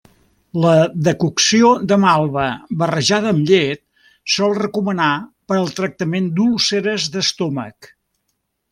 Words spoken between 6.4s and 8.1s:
d'úlceres d'estómac.